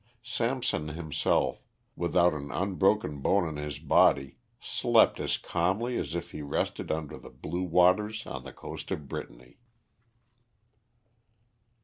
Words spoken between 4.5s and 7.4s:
slept as calmly as if he rested under the